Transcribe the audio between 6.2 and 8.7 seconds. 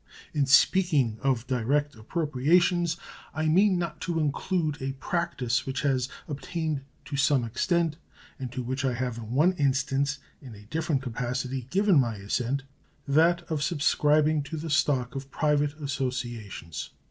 obtained to some extent, and to